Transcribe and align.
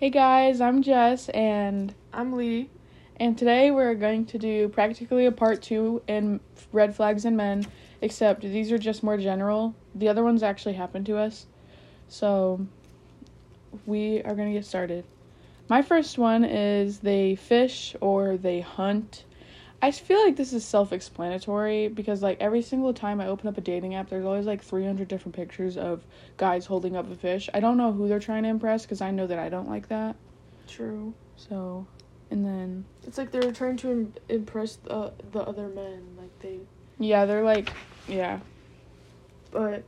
Hey 0.00 0.10
guys, 0.10 0.60
I'm 0.60 0.80
Jess 0.80 1.28
and 1.30 1.92
I'm 2.12 2.34
Lee. 2.34 2.70
and 3.16 3.36
today 3.36 3.72
we're 3.72 3.96
going 3.96 4.26
to 4.26 4.38
do 4.38 4.68
practically 4.68 5.26
a 5.26 5.32
part 5.32 5.60
2 5.60 6.02
in 6.06 6.38
red 6.70 6.94
flags 6.94 7.24
in 7.24 7.34
men, 7.34 7.66
except 8.00 8.42
these 8.42 8.70
are 8.70 8.78
just 8.78 9.02
more 9.02 9.18
general. 9.18 9.74
The 9.96 10.08
other 10.08 10.22
ones 10.22 10.44
actually 10.44 10.74
happened 10.74 11.04
to 11.06 11.16
us. 11.18 11.46
So 12.06 12.64
we 13.86 14.22
are 14.22 14.36
going 14.36 14.46
to 14.46 14.54
get 14.54 14.64
started. 14.64 15.04
My 15.68 15.82
first 15.82 16.16
one 16.16 16.44
is 16.44 17.00
they 17.00 17.34
fish 17.34 17.96
or 18.00 18.36
they 18.36 18.60
hunt. 18.60 19.24
I 19.80 19.92
feel 19.92 20.22
like 20.24 20.36
this 20.36 20.52
is 20.52 20.64
self-explanatory 20.64 21.88
because 21.88 22.20
like 22.22 22.38
every 22.40 22.62
single 22.62 22.92
time 22.92 23.20
I 23.20 23.28
open 23.28 23.46
up 23.48 23.56
a 23.58 23.60
dating 23.60 23.94
app 23.94 24.08
there's 24.10 24.24
always 24.24 24.44
like 24.46 24.60
300 24.62 25.06
different 25.06 25.36
pictures 25.36 25.76
of 25.76 26.04
guys 26.36 26.66
holding 26.66 26.96
up 26.96 27.10
a 27.10 27.14
fish. 27.14 27.48
I 27.54 27.60
don't 27.60 27.76
know 27.76 27.92
who 27.92 28.08
they're 28.08 28.18
trying 28.18 28.42
to 28.42 28.48
impress 28.48 28.84
cuz 28.86 29.00
I 29.00 29.12
know 29.12 29.26
that 29.28 29.38
I 29.38 29.48
don't 29.48 29.68
like 29.68 29.88
that. 29.88 30.16
True. 30.66 31.14
So, 31.36 31.86
and 32.30 32.44
then 32.44 32.84
It's 33.06 33.18
like 33.18 33.30
they're 33.30 33.52
trying 33.52 33.76
to 33.78 33.90
Im- 33.90 34.14
impress 34.28 34.76
the 34.76 35.12
the 35.32 35.42
other 35.42 35.68
men, 35.68 36.02
like 36.18 36.36
they. 36.40 36.58
yeah, 36.98 37.24
they're 37.24 37.44
like 37.44 37.70
yeah. 38.08 38.40
But 39.52 39.84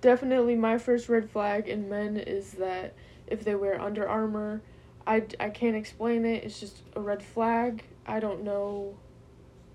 definitely, 0.00 0.54
my 0.54 0.78
first 0.78 1.08
red 1.08 1.28
flag 1.28 1.68
in 1.68 1.88
men 1.88 2.16
is 2.16 2.52
that 2.52 2.94
if 3.26 3.44
they 3.44 3.54
wear 3.56 3.80
Under 3.80 4.08
Armour, 4.08 4.62
I 5.06 5.24
I 5.40 5.50
can't 5.50 5.76
explain 5.76 6.24
it. 6.24 6.44
It's 6.44 6.60
just 6.60 6.82
a 6.94 7.00
red 7.00 7.22
flag. 7.24 7.82
I 8.06 8.20
don't 8.20 8.42
know. 8.44 8.96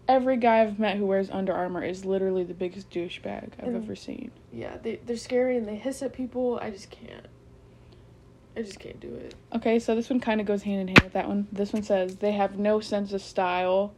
Every 0.08 0.38
guy 0.38 0.62
I've 0.62 0.80
met 0.80 0.98
who 0.98 1.06
wears 1.06 1.30
Under 1.30 1.54
Armour 1.54 1.84
is 1.84 2.06
literally 2.06 2.44
the 2.44 2.54
biggest 2.54 2.90
douchebag 2.90 3.50
I've 3.60 3.68
And- 3.68 3.76
ever 3.76 3.96
seen. 3.96 4.32
Yeah, 4.54 4.78
they 4.82 4.98
they're 5.06 5.18
scary 5.18 5.58
and 5.58 5.68
they 5.68 5.76
hiss 5.76 6.02
at 6.02 6.14
people. 6.14 6.60
I 6.62 6.70
just 6.70 6.90
can't. 6.90 7.26
I 8.56 8.62
just 8.62 8.80
can't 8.80 9.00
do 9.00 9.14
it. 9.14 9.36
Okay, 9.54 9.78
so 9.80 9.94
this 9.96 10.10
one 10.10 10.20
kind 10.20 10.42
of 10.42 10.48
goes 10.48 10.64
hand 10.64 10.82
in 10.82 10.88
hand 10.88 11.02
with 11.04 11.14
that 11.14 11.28
one. 11.28 11.48
This 11.52 11.74
one 11.74 11.84
says 11.84 12.16
they 12.18 12.32
have 12.32 12.58
no 12.58 12.80
sense 12.80 13.14
of 13.14 13.22
style. 13.22 13.94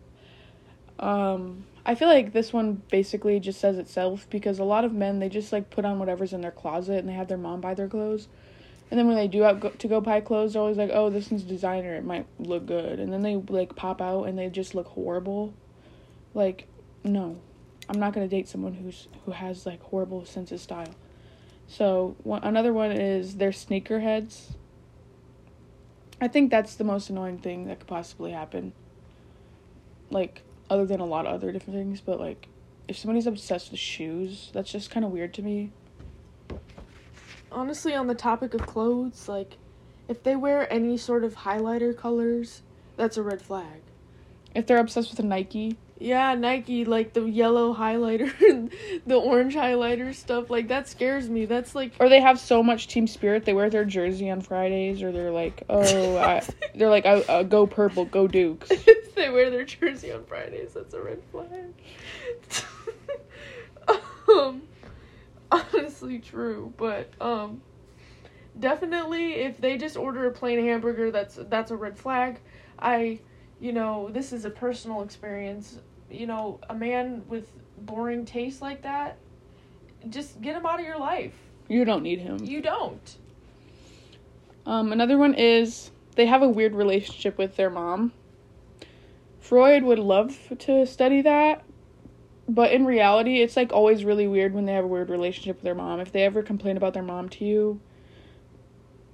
Um, 0.99 1.63
I 1.85 1.95
feel 1.95 2.09
like 2.09 2.33
this 2.33 2.51
one 2.51 2.81
basically 2.91 3.39
just 3.39 3.59
says 3.61 3.77
itself 3.77 4.27
because 4.29 4.59
a 4.59 4.63
lot 4.65 4.83
of 4.83 4.91
men 4.93 5.19
they 5.19 5.29
just 5.29 5.53
like 5.53 5.69
put 5.69 5.85
on 5.85 5.97
whatever's 5.99 6.33
in 6.33 6.41
their 6.41 6.51
closet 6.51 6.97
and 6.97 7.07
they 7.07 7.13
have 7.13 7.27
their 7.29 7.37
mom 7.37 7.61
buy 7.61 7.73
their 7.73 7.87
clothes. 7.87 8.27
And 8.91 8.97
then 8.99 9.07
when 9.07 9.15
they 9.15 9.27
do 9.27 9.43
out 9.43 9.59
go- 9.59 9.69
to 9.69 9.87
go 9.87 10.01
buy 10.01 10.19
clothes, 10.19 10.53
they're 10.53 10.61
always 10.61 10.75
like, 10.77 10.89
"Oh, 10.91 11.09
this 11.11 11.29
one's 11.29 11.43
designer. 11.43 11.93
It 11.95 12.03
might 12.03 12.25
look 12.39 12.65
good." 12.65 12.99
And 12.99 13.13
then 13.13 13.21
they 13.21 13.35
like 13.35 13.75
pop 13.75 14.01
out 14.01 14.23
and 14.23 14.37
they 14.37 14.49
just 14.49 14.73
look 14.75 14.87
horrible. 14.87 15.53
Like, 16.33 16.67
no, 17.03 17.37
I'm 17.87 17.99
not 17.99 18.13
gonna 18.13 18.27
date 18.27 18.47
someone 18.47 18.73
who's 18.73 19.07
who 19.25 19.31
has 19.31 19.65
like 19.65 19.81
horrible 19.81 20.25
sense 20.25 20.51
of 20.51 20.59
style. 20.59 20.93
So 21.67 22.15
one, 22.23 22.43
another 22.43 22.73
one 22.73 22.91
is 22.91 23.37
they're 23.37 23.51
sneakerheads. 23.51 24.53
I 26.21 26.27
think 26.27 26.51
that's 26.51 26.75
the 26.75 26.83
most 26.83 27.09
annoying 27.09 27.37
thing 27.37 27.65
that 27.67 27.79
could 27.79 27.87
possibly 27.87 28.31
happen. 28.31 28.73
Like, 30.09 30.41
other 30.69 30.85
than 30.85 30.99
a 30.99 31.05
lot 31.05 31.25
of 31.25 31.33
other 31.33 31.51
different 31.51 31.79
things, 31.79 32.01
but 32.01 32.19
like, 32.19 32.47
if 32.87 32.97
somebody's 32.97 33.27
obsessed 33.27 33.71
with 33.71 33.79
shoes, 33.79 34.49
that's 34.53 34.71
just 34.71 34.89
kind 34.89 35.05
of 35.05 35.11
weird 35.11 35.33
to 35.35 35.41
me. 35.43 35.71
Honestly, 37.51 37.93
on 37.95 38.07
the 38.07 38.15
topic 38.15 38.53
of 38.53 38.65
clothes, 38.65 39.29
like 39.29 39.57
if 40.07 40.23
they 40.23 40.35
wear 40.35 40.71
any 40.73 40.97
sort 40.97 41.23
of 41.23 41.35
highlighter 41.35 41.95
colors, 41.95 42.63
that's 42.97 43.15
a 43.15 43.21
red 43.21 43.41
flag. 43.41 43.81
If 44.55 44.65
they're 44.65 44.79
obsessed 44.79 45.11
with 45.11 45.19
a 45.19 45.23
Nike, 45.23 45.77
Yeah, 46.01 46.33
Nike, 46.33 46.85
like 46.85 47.11
the 47.11 47.23
yellow 47.23 47.75
highlighter, 47.75 48.31
and 48.49 48.71
the 49.05 49.15
orange 49.15 49.55
highlighter 49.55 50.15
stuff, 50.15 50.49
like 50.49 50.69
that 50.69 50.87
scares 50.87 51.29
me. 51.29 51.45
That's 51.45 51.75
like 51.75 51.93
or 51.99 52.07
they 52.07 52.21
have 52.21 52.39
so 52.39 52.63
much 52.63 52.87
team 52.87 53.05
spirit, 53.05 53.43
they 53.43 53.53
wear 53.53 53.69
their 53.69 53.83
jersey 53.83 54.29
on 54.29 54.39
Fridays, 54.39 55.03
or 55.03 55.11
they're 55.11 55.31
like, 55.31 55.63
oh, 55.69 56.17
I, 56.17 56.41
they're 56.75 56.89
like, 56.89 57.05
uh, 57.05 57.21
uh, 57.27 57.43
go 57.43 57.67
purple, 57.67 58.05
go 58.05 58.27
Dukes. 58.27 58.69
they 59.15 59.29
wear 59.29 59.49
their 59.49 59.65
jersey 59.65 60.13
on 60.13 60.23
Fridays, 60.23 60.73
that's 60.73 60.93
a 60.93 61.01
red 61.01 61.21
flag. 61.31 61.73
um, 64.29 64.61
honestly, 65.51 66.19
true, 66.19 66.73
but 66.77 67.11
um, 67.19 67.61
definitely 68.57 69.33
if 69.33 69.57
they 69.57 69.77
just 69.77 69.97
order 69.97 70.27
a 70.27 70.31
plain 70.31 70.63
hamburger, 70.63 71.11
that's 71.11 71.37
that's 71.49 71.71
a 71.71 71.75
red 71.75 71.97
flag. 71.97 72.39
I, 72.77 73.19
you 73.59 73.73
know, 73.73 74.09
this 74.09 74.31
is 74.31 74.45
a 74.45 74.49
personal 74.49 75.01
experience. 75.01 75.79
You 76.09 76.27
know, 76.27 76.59
a 76.69 76.73
man 76.73 77.23
with 77.27 77.51
boring 77.77 78.25
taste 78.25 78.61
like 78.61 78.81
that, 78.83 79.17
just 80.09 80.41
get 80.41 80.55
him 80.55 80.65
out 80.65 80.79
of 80.79 80.85
your 80.85 80.97
life. 80.97 81.33
You 81.67 81.85
don't 81.85 82.03
need 82.03 82.19
him. 82.19 82.43
You 82.43 82.61
don't. 82.61 83.17
Um, 84.65 84.91
another 84.91 85.17
one 85.17 85.33
is 85.33 85.91
they 86.15 86.25
have 86.25 86.41
a 86.41 86.49
weird 86.49 86.75
relationship 86.75 87.37
with 87.37 87.55
their 87.55 87.69
mom. 87.69 88.13
Freud 89.39 89.83
would 89.83 89.99
love 89.99 90.37
to 90.59 90.85
study 90.85 91.21
that, 91.21 91.63
but 92.47 92.71
in 92.71 92.85
reality, 92.85 93.41
it's 93.41 93.55
like 93.55 93.71
always 93.71 94.03
really 94.03 94.27
weird 94.27 94.53
when 94.53 94.65
they 94.65 94.73
have 94.73 94.83
a 94.83 94.87
weird 94.87 95.09
relationship 95.09 95.57
with 95.57 95.63
their 95.63 95.75
mom. 95.75 95.99
If 95.99 96.11
they 96.11 96.23
ever 96.23 96.43
complain 96.43 96.77
about 96.77 96.93
their 96.93 97.03
mom 97.03 97.29
to 97.29 97.45
you, 97.45 97.79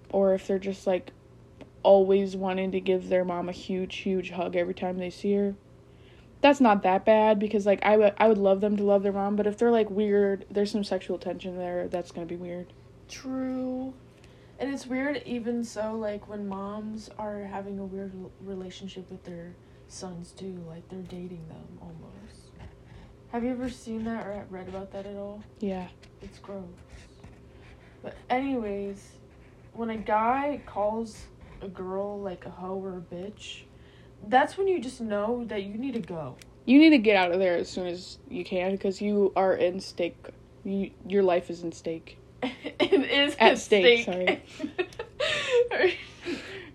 or 0.09 0.33
if 0.33 0.47
they're 0.47 0.59
just 0.59 0.87
like 0.87 1.11
always 1.83 2.35
wanting 2.35 2.71
to 2.71 2.79
give 2.79 3.09
their 3.09 3.23
mom 3.23 3.47
a 3.47 3.51
huge, 3.51 3.97
huge 3.97 4.31
hug 4.31 4.55
every 4.55 4.73
time 4.73 4.97
they 4.97 5.09
see 5.09 5.33
her. 5.35 5.55
That's 6.45 6.61
not 6.61 6.83
that 6.83 7.05
bad 7.05 7.39
because 7.39 7.65
like 7.65 7.83
I 7.83 7.97
would 7.97 8.13
I 8.19 8.27
would 8.27 8.37
love 8.37 8.61
them 8.61 8.77
to 8.77 8.83
love 8.83 9.01
their 9.01 9.11
mom, 9.11 9.35
but 9.35 9.47
if 9.47 9.57
they're 9.57 9.71
like 9.71 9.89
weird, 9.89 10.45
there's 10.51 10.69
some 10.69 10.83
sexual 10.83 11.17
tension 11.17 11.57
there, 11.57 11.87
that's 11.87 12.11
gonna 12.11 12.27
be 12.27 12.35
weird. 12.35 12.71
True. 13.09 13.95
And 14.59 14.71
it's 14.71 14.85
weird, 14.85 15.23
even 15.25 15.63
so, 15.63 15.95
like 15.95 16.29
when 16.29 16.47
moms 16.47 17.09
are 17.17 17.45
having 17.45 17.79
a 17.79 17.83
weird 17.83 18.13
relationship 18.41 19.09
with 19.09 19.23
their 19.23 19.55
sons 19.87 20.33
too, 20.33 20.63
like 20.67 20.87
they're 20.87 21.01
dating 21.01 21.47
them 21.47 21.79
almost. 21.81 22.51
Have 23.31 23.43
you 23.43 23.49
ever 23.49 23.67
seen 23.67 24.03
that 24.03 24.27
or 24.27 24.45
read 24.51 24.69
about 24.69 24.91
that 24.91 25.07
at 25.07 25.15
all? 25.15 25.41
Yeah. 25.61 25.87
It's 26.21 26.37
gross. 26.37 26.63
But, 28.03 28.15
anyways, 28.29 29.03
when 29.73 29.89
a 29.89 29.97
guy 29.97 30.61
calls 30.67 31.25
a 31.63 31.67
girl 31.67 32.21
like 32.21 32.45
a 32.45 32.51
hoe 32.51 32.75
or 32.75 32.97
a 32.99 33.15
bitch, 33.15 33.63
that's 34.27 34.57
when 34.57 34.67
you 34.67 34.79
just 34.79 35.01
know 35.01 35.43
that 35.47 35.63
you 35.63 35.75
need 35.77 35.93
to 35.93 35.99
go. 35.99 36.35
You 36.65 36.79
need 36.79 36.91
to 36.91 36.97
get 36.97 37.15
out 37.15 37.31
of 37.31 37.39
there 37.39 37.55
as 37.55 37.69
soon 37.69 37.87
as 37.87 38.17
you 38.29 38.43
can 38.43 38.71
because 38.71 39.01
you 39.01 39.31
are 39.35 39.53
in 39.53 39.79
stake. 39.79 40.17
You, 40.63 40.91
your 41.07 41.23
life 41.23 41.49
is 41.49 41.63
in 41.63 41.71
stake. 41.71 42.17
it 42.41 42.93
is 42.93 43.35
At 43.39 43.53
a 43.53 43.57
stake, 43.57 44.05
sorry. 44.05 44.43
are, 45.71 45.87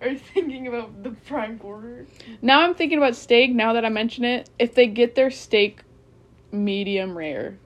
are 0.01 0.09
you 0.09 0.19
thinking 0.19 0.69
about 0.69 1.03
the 1.03 1.11
prime 1.11 1.59
quarter? 1.59 2.07
Now 2.41 2.61
I'm 2.61 2.75
thinking 2.75 2.99
about 2.99 3.17
steak. 3.17 3.53
Now 3.53 3.73
that 3.73 3.85
I 3.85 3.89
mention 3.89 4.25
it, 4.25 4.49
if 4.59 4.75
they 4.75 4.87
get 4.87 5.17
their 5.17 5.31
steak 5.31 5.83
medium 6.53 7.17
rare, 7.17 7.59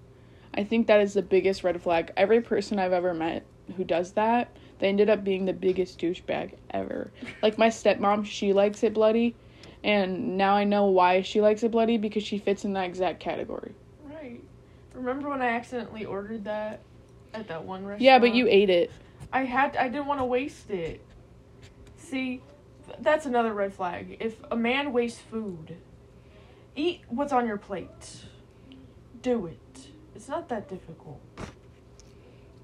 I 0.54 0.64
think 0.64 0.86
that 0.86 1.00
is 1.00 1.14
the 1.14 1.22
biggest 1.22 1.62
red 1.62 1.80
flag. 1.82 2.12
Every 2.16 2.40
person 2.40 2.78
I've 2.78 2.92
ever 2.92 3.12
met 3.12 3.44
who 3.76 3.84
does 3.84 4.12
that, 4.12 4.56
they 4.78 4.88
ended 4.88 5.10
up 5.10 5.24
being 5.24 5.44
the 5.44 5.52
biggest 5.52 5.98
douchebag 5.98 6.54
ever. 6.70 7.10
Like 7.42 7.58
my 7.58 7.68
stepmom, 7.68 8.24
she 8.24 8.52
likes 8.52 8.82
it 8.82 8.94
bloody, 8.94 9.34
and 9.84 10.38
now 10.38 10.54
I 10.54 10.64
know 10.64 10.86
why 10.86 11.20
she 11.20 11.42
likes 11.42 11.62
it 11.62 11.70
bloody 11.70 11.98
because 11.98 12.22
she 12.24 12.38
fits 12.38 12.64
in 12.64 12.72
that 12.72 12.86
exact 12.86 13.20
category. 13.20 13.74
Right. 14.02 14.42
Remember 14.94 15.28
when 15.28 15.42
I 15.42 15.48
accidentally 15.50 16.06
ordered 16.06 16.44
that 16.44 16.80
at 17.34 17.48
that 17.48 17.64
one 17.64 17.84
restaurant? 17.84 18.00
Yeah, 18.00 18.18
but 18.18 18.34
you 18.34 18.48
ate 18.48 18.70
it. 18.70 18.90
I 19.30 19.44
had. 19.44 19.76
I 19.76 19.88
didn't 19.88 20.06
want 20.06 20.20
to 20.20 20.24
waste 20.24 20.70
it. 20.70 21.04
See, 21.98 22.40
th- 22.86 22.98
that's 23.00 23.26
another 23.26 23.52
red 23.52 23.74
flag. 23.74 24.16
If 24.20 24.36
a 24.50 24.56
man 24.56 24.92
wastes 24.92 25.20
food, 25.20 25.76
eat 26.74 27.02
what's 27.08 27.32
on 27.32 27.46
your 27.46 27.58
plate. 27.58 28.24
Do 29.20 29.46
it. 29.46 29.88
It's 30.14 30.28
not 30.28 30.48
that 30.48 30.68
difficult. 30.68 31.20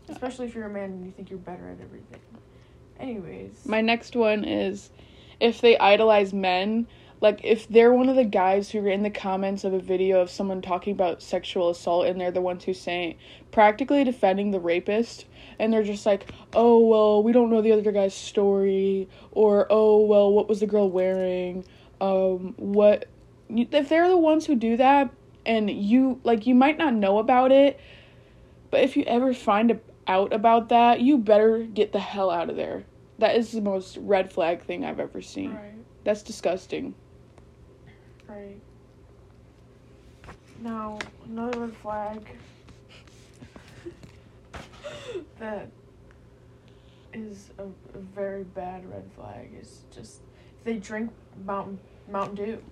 Especially 0.09 0.47
if 0.47 0.54
you're 0.54 0.66
a 0.66 0.70
man 0.70 0.91
and 0.91 1.04
you 1.04 1.12
think 1.12 1.28
you're 1.28 1.38
better 1.38 1.69
at 1.69 1.80
everything. 1.82 2.20
Anyways. 2.98 3.66
My 3.66 3.80
next 3.80 4.16
one 4.16 4.44
is 4.44 4.91
if 5.39 5.60
they 5.60 5.77
idolize 5.78 6.33
men, 6.33 6.86
like 7.20 7.40
if 7.44 7.68
they're 7.68 7.92
one 7.92 8.08
of 8.08 8.16
the 8.16 8.24
guys 8.24 8.70
who 8.70 8.80
are 8.80 8.88
in 8.88 9.02
the 9.02 9.10
comments 9.10 9.64
of 9.64 9.72
a 9.72 9.78
video 9.78 10.20
of 10.20 10.30
someone 10.30 10.62
talking 10.62 10.92
about 10.92 11.22
sexual 11.22 11.68
assault 11.68 12.06
and 12.06 12.20
they're 12.20 12.30
the 12.30 12.40
ones 12.40 12.64
who 12.64 12.72
saying 12.72 13.16
practically 13.52 14.04
defending 14.04 14.50
the 14.50 14.60
rapist 14.60 15.26
and 15.58 15.72
they're 15.72 15.82
just 15.82 16.06
like, 16.06 16.32
"Oh, 16.54 16.78
well, 16.86 17.22
we 17.22 17.32
don't 17.32 17.50
know 17.50 17.60
the 17.60 17.72
other 17.72 17.92
guy's 17.92 18.14
story," 18.14 19.08
or 19.32 19.66
"Oh, 19.70 20.00
well, 20.00 20.32
what 20.32 20.48
was 20.48 20.60
the 20.60 20.66
girl 20.66 20.88
wearing?" 20.90 21.64
Um, 22.00 22.54
what 22.56 23.06
if 23.50 23.88
they're 23.88 24.08
the 24.08 24.16
ones 24.16 24.46
who 24.46 24.54
do 24.54 24.76
that 24.78 25.10
and 25.44 25.70
you 25.70 26.20
like 26.24 26.46
you 26.46 26.54
might 26.54 26.78
not 26.78 26.94
know 26.94 27.18
about 27.18 27.52
it, 27.52 27.78
but 28.70 28.80
if 28.80 28.96
you 28.96 29.04
ever 29.04 29.34
find 29.34 29.78
out 30.06 30.32
about 30.32 30.68
that, 30.70 31.00
you 31.00 31.18
better 31.18 31.58
get 31.64 31.92
the 31.92 32.00
hell 32.00 32.30
out 32.30 32.50
of 32.50 32.56
there. 32.56 32.84
That 33.18 33.36
is 33.36 33.52
the 33.52 33.60
most 33.60 33.96
red 33.98 34.32
flag 34.32 34.62
thing 34.62 34.84
I've 34.84 35.00
ever 35.00 35.20
seen. 35.20 35.54
Right. 35.54 35.74
That's 36.04 36.22
disgusting. 36.22 36.94
Right. 38.30 38.60
Now, 40.62 40.98
another 41.24 41.60
red 41.62 41.77
flag 41.78 42.28
that 45.41 45.68
is 47.12 47.50
a, 47.59 47.65
a 47.65 47.98
very 47.98 48.44
bad 48.44 48.88
red 48.88 49.10
flag. 49.16 49.50
Is 49.60 49.82
just 49.92 50.21
if 50.59 50.65
they 50.65 50.77
drink 50.77 51.10
Mountain 51.44 51.80
Mountain 52.09 52.36
Dew. 52.36 52.62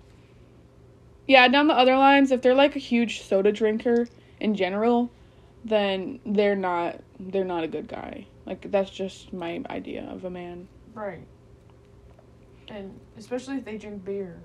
Yeah, 1.27 1.49
down 1.49 1.67
the 1.67 1.75
other 1.75 1.97
lines, 1.97 2.31
if 2.31 2.41
they're 2.41 2.55
like 2.55 2.77
a 2.77 2.81
huge 2.81 3.23
soda 3.23 3.51
drinker 3.51 4.07
in 4.39 4.55
general, 4.55 5.11
then 5.65 6.21
they're 6.25 6.55
not 6.55 7.03
they're 7.19 7.45
not 7.45 7.65
a 7.65 7.69
good 7.69 7.89
guy. 7.89 8.29
Like 8.47 8.71
that's 8.71 8.91
just 8.91 9.33
my 9.33 9.61
idea 9.69 10.09
of 10.09 10.25
a 10.25 10.31
man. 10.31 10.69
Right. 10.95 11.27
And 12.69 13.01
especially 13.17 13.57
if 13.57 13.65
they 13.65 13.77
drink 13.77 14.05
beer. 14.05 14.39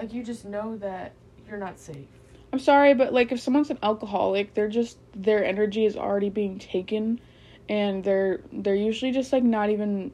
Like 0.00 0.14
you 0.14 0.24
just 0.24 0.46
know 0.46 0.78
that 0.78 1.12
you're 1.46 1.58
not 1.58 1.78
safe. 1.78 2.08
I'm 2.54 2.58
sorry, 2.58 2.94
but 2.94 3.12
like 3.12 3.32
if 3.32 3.40
someone's 3.40 3.68
an 3.68 3.78
alcoholic, 3.82 4.54
they're 4.54 4.68
just 4.68 4.96
their 5.14 5.44
energy 5.44 5.84
is 5.84 5.94
already 5.94 6.30
being 6.30 6.58
taken 6.58 7.20
and 7.68 8.02
they're 8.02 8.40
they're 8.50 8.74
usually 8.74 9.12
just 9.12 9.30
like 9.30 9.44
not 9.44 9.68
even 9.68 10.10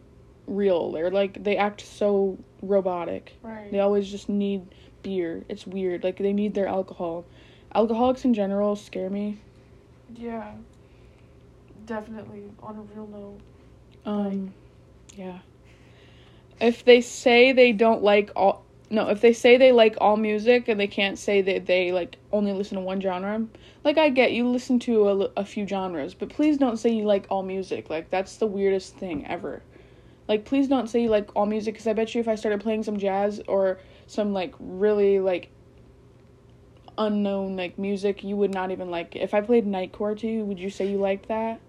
real. 0.49 0.91
They're 0.91 1.11
like 1.13 1.43
they 1.45 1.57
act 1.57 1.83
so 1.83 2.37
robotic. 2.63 3.35
Right. 3.43 3.71
They 3.71 3.79
always 3.79 4.11
just 4.11 4.29
need 4.29 4.75
beer. 5.05 5.45
It's 5.49 5.67
weird. 5.69 6.03
Like 6.03 6.19
they 6.19 6.33
need 6.33 6.53
their 6.53 6.67
alcohol. 6.67 7.25
Alcoholics 7.73 8.25
in 8.25 8.35
general 8.35 8.75
scare 8.75 9.09
me. 9.09 9.39
Yeah. 10.17 10.53
Definitely 11.85 12.43
on 12.61 12.77
a 12.77 12.83
real 12.93 13.07
note. 13.07 13.41
Um 14.05 14.53
yeah. 15.15 15.39
If 16.61 16.85
they 16.85 17.03
say 17.03 17.53
they 17.53 17.71
don't 17.71 18.03
like 18.03 18.33
all 18.35 18.66
no, 18.89 19.09
if 19.09 19.21
they 19.21 19.33
say 19.33 19.57
they 19.57 19.73
like 19.73 19.97
all 20.01 20.17
music 20.17 20.69
and 20.69 20.79
they 20.79 20.87
can't 20.87 21.19
say 21.19 21.43
that 21.43 21.67
they 21.67 21.91
like 21.91 22.17
only 22.33 22.53
listen 22.53 22.77
to 22.77 22.83
one 22.83 23.01
genre, 23.01 23.45
like 23.83 23.99
I 23.99 24.11
get 24.11 24.33
you 24.33 24.49
listen 24.49 24.79
to 24.81 25.09
a, 25.09 25.15
a 25.39 25.45
few 25.45 25.67
genres, 25.67 26.15
but 26.15 26.29
please 26.29 26.57
don't 26.57 26.77
say 26.77 26.91
you 26.91 27.05
like 27.05 27.27
all 27.29 27.43
music. 27.43 27.91
Like 27.91 28.11
that's 28.11 28.37
the 28.37 28.47
weirdest 28.47 28.95
thing 28.95 29.27
ever. 29.27 29.63
Like 30.29 30.45
please 30.45 30.69
don't 30.69 30.89
say 30.89 31.03
you 31.03 31.09
like 31.09 31.35
all 31.35 31.47
music 31.47 31.77
cuz 31.77 31.87
I 31.87 31.95
bet 31.95 32.15
you 32.15 32.21
if 32.21 32.29
I 32.29 32.37
started 32.37 32.61
playing 32.61 32.85
some 32.85 32.97
jazz 32.97 33.41
or 33.49 33.79
some 34.07 34.33
like 34.33 34.55
really 34.61 35.19
like 35.19 35.49
unknown 36.97 37.57
like 37.57 37.79
music, 37.79 38.23
you 38.23 38.37
would 38.37 38.55
not 38.55 38.71
even 38.71 38.89
like 38.91 39.17
it. 39.17 39.21
If 39.21 39.35
I 39.35 39.41
played 39.41 39.67
Nightcore 39.67 40.17
to 40.19 40.29
you, 40.29 40.45
would 40.45 40.61
you 40.61 40.71
say 40.71 40.89
you 40.89 40.99
liked 40.99 41.27
that? 41.27 41.61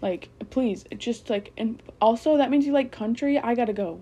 Like 0.00 0.30
please, 0.48 0.84
just 0.96 1.28
like 1.28 1.52
and 1.58 1.82
also 2.00 2.38
that 2.38 2.50
means 2.50 2.64
you 2.64 2.72
like 2.72 2.90
country. 2.90 3.38
I 3.38 3.54
got 3.54 3.66
to 3.66 3.74
go. 3.74 4.00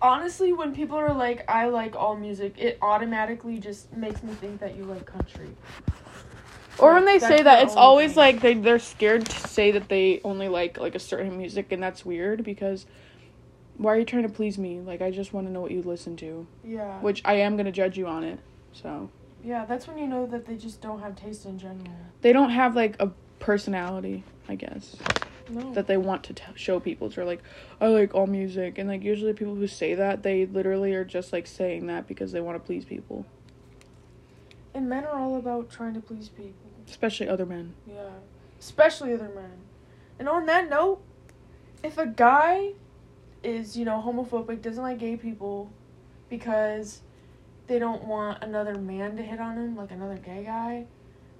Honestly, 0.00 0.52
when 0.52 0.74
people 0.74 0.96
are 0.96 1.12
like, 1.12 1.44
I 1.50 1.66
like 1.68 1.96
all 1.96 2.16
music, 2.16 2.54
it 2.58 2.78
automatically 2.82 3.58
just 3.58 3.92
makes 3.96 4.22
me 4.22 4.32
think 4.34 4.60
that 4.60 4.76
you 4.76 4.84
like 4.84 5.04
country. 5.06 5.48
Or 6.78 6.94
when 6.94 7.04
they 7.04 7.18
say 7.18 7.42
that, 7.42 7.64
it's 7.64 7.74
always 7.74 8.10
thing. 8.12 8.16
like 8.18 8.40
they 8.40 8.54
they're 8.54 8.78
scared 8.78 9.26
to 9.26 9.48
say 9.48 9.72
that 9.72 9.88
they 9.88 10.20
only 10.22 10.46
like 10.48 10.78
like 10.78 10.94
a 10.94 11.00
certain 11.00 11.36
music, 11.36 11.72
and 11.72 11.82
that's 11.82 12.04
weird 12.06 12.44
because 12.44 12.86
why 13.76 13.94
are 13.94 13.98
you 13.98 14.04
trying 14.04 14.22
to 14.22 14.28
please 14.28 14.58
me? 14.58 14.80
Like 14.80 15.02
I 15.02 15.10
just 15.10 15.32
want 15.32 15.48
to 15.48 15.52
know 15.52 15.60
what 15.60 15.72
you 15.72 15.82
listen 15.82 16.16
to, 16.18 16.46
Yeah. 16.64 17.00
which 17.00 17.20
I 17.24 17.34
am 17.34 17.56
gonna 17.56 17.72
judge 17.72 17.98
you 17.98 18.06
on 18.06 18.22
it. 18.22 18.38
So 18.72 19.10
Yeah, 19.42 19.64
that's 19.64 19.88
when 19.88 19.98
you 19.98 20.06
know 20.06 20.26
that 20.26 20.46
they 20.46 20.56
just 20.56 20.80
don't 20.80 21.00
have 21.00 21.16
taste 21.16 21.46
in 21.46 21.58
general. 21.58 21.86
they 22.20 22.32
don't 22.32 22.50
have 22.50 22.76
like 22.76 22.94
a 23.00 23.10
personality, 23.40 24.22
I 24.48 24.54
guess, 24.54 24.94
No. 25.50 25.72
that 25.72 25.86
they 25.86 25.96
want 25.96 26.24
to 26.24 26.34
t- 26.34 26.42
show 26.54 26.78
people. 26.80 27.10
So 27.10 27.24
like 27.24 27.42
I 27.80 27.86
like 27.86 28.14
all 28.14 28.26
music, 28.26 28.78
and 28.78 28.88
like 28.88 29.02
usually 29.02 29.32
people 29.32 29.54
who 29.54 29.66
say 29.66 29.94
that 29.94 30.22
they 30.22 30.46
literally 30.46 30.94
are 30.94 31.04
just 31.04 31.32
like 31.32 31.46
saying 31.46 31.86
that 31.86 32.06
because 32.06 32.32
they 32.32 32.40
want 32.40 32.56
to 32.56 32.66
please 32.66 32.84
people, 32.84 33.24
and 34.74 34.88
men 34.88 35.04
are 35.04 35.18
all 35.18 35.36
about 35.36 35.70
trying 35.70 35.94
to 35.94 36.00
please 36.00 36.28
people. 36.28 36.52
especially 36.88 37.28
other 37.28 37.46
men. 37.46 37.74
Yeah. 37.86 38.10
Especially 38.60 39.12
other 39.12 39.30
men. 39.34 39.52
And 40.18 40.28
on 40.28 40.46
that 40.46 40.68
note, 40.68 41.00
if 41.82 41.96
a 41.96 42.06
guy 42.06 42.72
is, 43.42 43.76
you 43.76 43.84
know, 43.84 44.02
homophobic, 44.04 44.60
doesn't 44.62 44.82
like 44.82 44.98
gay 44.98 45.16
people 45.16 45.70
because 46.28 47.00
they 47.68 47.78
don't 47.78 48.04
want 48.04 48.42
another 48.42 48.74
man 48.74 49.16
to 49.16 49.22
hit 49.22 49.38
on 49.38 49.56
him, 49.56 49.76
like 49.76 49.90
another 49.92 50.16
gay 50.16 50.42
guy, 50.44 50.86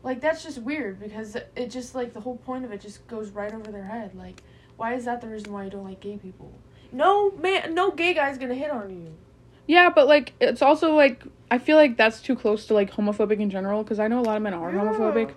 like 0.02 0.20
that's 0.20 0.42
just 0.42 0.58
weird 0.58 1.00
because 1.00 1.36
it 1.56 1.70
just 1.70 1.94
like 1.94 2.12
the 2.12 2.20
whole 2.20 2.36
point 2.36 2.64
of 2.64 2.72
it 2.72 2.80
just 2.80 3.06
goes 3.08 3.30
right 3.30 3.52
over 3.52 3.70
their 3.70 3.84
head. 3.84 4.14
Like, 4.14 4.42
why 4.76 4.94
is 4.94 5.04
that 5.04 5.20
the 5.20 5.28
reason 5.28 5.52
why 5.52 5.64
you 5.64 5.70
don't 5.70 5.84
like 5.84 6.00
gay 6.00 6.16
people? 6.16 6.52
No 6.92 7.30
man, 7.32 7.74
no 7.74 7.90
gay 7.90 8.14
guy's 8.14 8.38
gonna 8.38 8.54
hit 8.54 8.70
on 8.70 8.90
you. 8.90 9.14
Yeah, 9.66 9.90
but 9.90 10.06
like 10.06 10.32
it's 10.40 10.62
also 10.62 10.94
like 10.94 11.22
I 11.50 11.58
feel 11.58 11.76
like 11.76 11.96
that's 11.96 12.20
too 12.20 12.36
close 12.36 12.66
to 12.66 12.74
like 12.74 12.92
homophobic 12.92 13.40
in 13.40 13.50
general 13.50 13.82
because 13.82 13.98
I 13.98 14.08
know 14.08 14.20
a 14.20 14.22
lot 14.22 14.36
of 14.36 14.42
men 14.42 14.54
are 14.54 14.72
Yeah. 14.72 14.78
homophobic, 14.78 15.34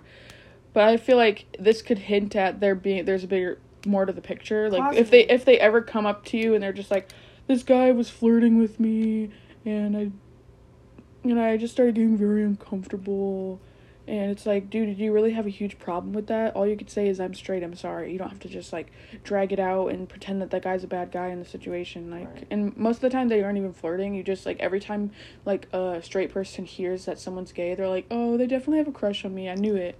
but 0.72 0.84
I 0.84 0.96
feel 0.96 1.16
like 1.16 1.44
this 1.58 1.82
could 1.82 1.98
hint 1.98 2.36
at 2.36 2.60
there 2.60 2.74
being 2.74 3.04
there's 3.04 3.24
a 3.24 3.28
bigger 3.28 3.58
more 3.86 4.06
to 4.06 4.12
the 4.12 4.20
picture. 4.20 4.70
Like 4.70 4.96
if 4.96 5.10
they 5.10 5.26
if 5.28 5.44
they 5.44 5.58
ever 5.58 5.82
come 5.82 6.06
up 6.06 6.24
to 6.26 6.38
you 6.38 6.54
and 6.54 6.62
they're 6.62 6.72
just 6.72 6.90
like, 6.90 7.10
this 7.46 7.62
guy 7.62 7.92
was 7.92 8.08
flirting 8.08 8.58
with 8.58 8.80
me 8.80 9.30
and 9.64 9.96
I, 9.96 10.10
know, 11.24 11.42
I 11.42 11.56
just 11.56 11.72
started 11.72 11.94
getting 11.94 12.16
very 12.16 12.42
uncomfortable. 12.42 13.60
And 14.08 14.32
it's 14.32 14.46
like, 14.46 14.68
dude, 14.68 14.96
do 14.98 15.04
you 15.04 15.12
really 15.12 15.30
have 15.30 15.46
a 15.46 15.50
huge 15.50 15.78
problem 15.78 16.12
with 16.12 16.26
that? 16.26 16.56
All 16.56 16.66
you 16.66 16.76
could 16.76 16.90
say 16.90 17.06
is, 17.08 17.20
I'm 17.20 17.34
straight, 17.34 17.62
I'm 17.62 17.76
sorry. 17.76 18.10
You 18.12 18.18
don't 18.18 18.30
have 18.30 18.40
to 18.40 18.48
just, 18.48 18.72
like, 18.72 18.90
drag 19.22 19.52
it 19.52 19.60
out 19.60 19.88
and 19.92 20.08
pretend 20.08 20.42
that 20.42 20.50
that 20.50 20.62
guy's 20.62 20.82
a 20.82 20.88
bad 20.88 21.12
guy 21.12 21.28
in 21.28 21.38
the 21.38 21.44
situation. 21.44 22.10
Like, 22.10 22.26
Right. 22.34 22.44
and 22.50 22.76
most 22.76 22.96
of 22.96 23.02
the 23.02 23.10
time 23.10 23.28
they 23.28 23.44
aren't 23.44 23.58
even 23.58 23.72
flirting. 23.72 24.14
You 24.14 24.24
just, 24.24 24.44
like, 24.44 24.58
every 24.58 24.80
time, 24.80 25.12
like, 25.44 25.68
a 25.72 26.00
straight 26.02 26.30
person 26.32 26.64
hears 26.64 27.04
that 27.04 27.20
someone's 27.20 27.52
gay, 27.52 27.76
they're 27.76 27.88
like, 27.88 28.06
oh, 28.10 28.36
they 28.36 28.46
definitely 28.48 28.78
have 28.78 28.88
a 28.88 28.92
crush 28.92 29.24
on 29.24 29.34
me. 29.36 29.48
I 29.48 29.54
knew 29.54 29.76
it. 29.76 29.94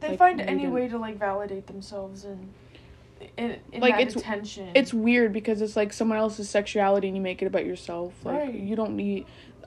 They 0.00 0.08
Like, 0.10 0.18
find 0.18 0.40
any 0.42 0.66
way 0.66 0.86
to 0.88 0.98
like 0.98 1.18
validate 1.18 1.68
themselves 1.68 2.26
and 2.26 2.50
in, 3.38 3.56
in 3.72 3.80
Like, 3.80 3.94
that 3.94 4.00
it's- 4.02 4.16
attention. 4.16 4.68
It's 4.74 4.92
weird 4.92 5.32
because 5.32 5.62
it's 5.62 5.74
like 5.74 5.94
someone 5.94 6.18
else's 6.18 6.50
sexuality 6.50 7.08
and 7.08 7.16
you 7.16 7.22
make 7.22 7.40
it 7.40 7.46
about 7.46 7.64
yourself. 7.64 8.12
Like, 8.22 8.38
Right. 8.40 8.54
you 8.54 8.76
don't 8.76 8.94
need. 8.94 9.24